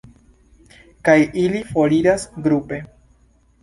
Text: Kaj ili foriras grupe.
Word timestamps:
Kaj 1.09 1.17
ili 1.43 1.63
foriras 1.71 2.29
grupe. 2.49 2.85